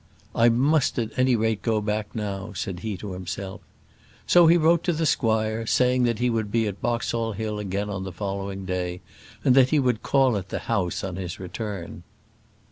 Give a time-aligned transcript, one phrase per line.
[0.33, 3.61] "I must at any rate go back now," said he to himself.
[4.25, 7.59] So he wrote to the squire, saying that he was to be at Boxall Hill
[7.59, 9.01] again on the following day,
[9.45, 12.01] and that he would call at the house on his return.